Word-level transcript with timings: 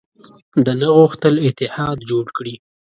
ده 0.65 0.73
نه 0.81 0.87
غوښتل 0.97 1.35
اتحاد 1.47 1.97
جوړ 2.09 2.25
کړي. 2.37 2.55